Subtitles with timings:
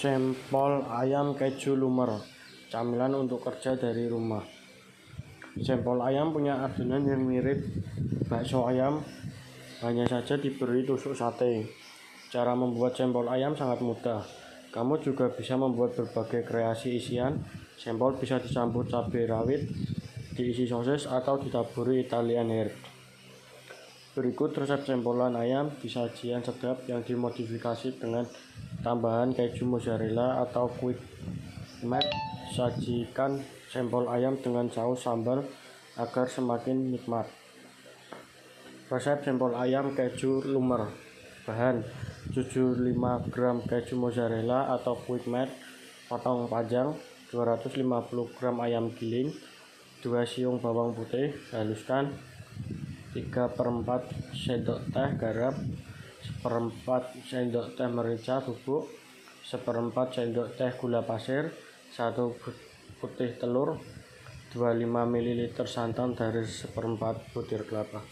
[0.00, 2.24] Sempol ayam keju lumer,
[2.72, 4.40] camilan untuk kerja dari rumah.
[5.60, 7.60] Sempol ayam punya adonan yang mirip
[8.24, 9.04] bakso ayam,
[9.84, 11.68] hanya saja diberi tusuk sate.
[12.32, 14.24] Cara membuat sempol ayam sangat mudah.
[14.72, 17.44] Kamu juga bisa membuat berbagai kreasi isian.
[17.76, 19.68] Sempol bisa dicampur cabai rawit,
[20.32, 22.72] diisi sosis, atau ditaburi Italian herb.
[24.16, 28.24] Berikut resep sempolan ayam di sajian sedap yang dimodifikasi dengan
[28.80, 31.00] tambahan keju mozzarella atau quick
[31.84, 32.04] mac.
[32.50, 33.38] Sajikan
[33.70, 35.46] sempol ayam dengan saus sambal
[35.94, 37.30] agar semakin nikmat.
[38.90, 40.90] Resep sempol ayam keju lumer.
[41.46, 41.86] Bahan
[42.34, 45.46] 75 gram keju mozzarella atau quick mac
[46.10, 46.90] potong panjang,
[47.30, 49.30] 250 gram ayam giling,
[50.02, 52.10] 2 siung bawang putih, haluskan
[53.14, 55.54] 3 per 4 sendok teh garam,
[56.40, 58.88] seperempat sendok teh merica bubuk,
[59.44, 61.52] seperempat sendok teh gula pasir,
[61.92, 62.16] 1
[62.96, 63.76] putih telur,
[64.56, 68.00] 25 ml santan dari seperempat butir kelapa.